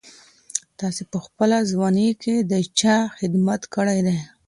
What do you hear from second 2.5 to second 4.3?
د چا خدمت کړی دی؟